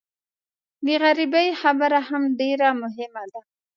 [0.85, 3.41] د غریبۍ خبره هم ډېره مهمه ده.